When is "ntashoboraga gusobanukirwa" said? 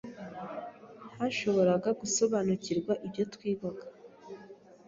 1.15-2.93